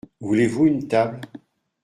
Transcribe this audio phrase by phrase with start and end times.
[0.19, 1.21] Voulez-vous une table?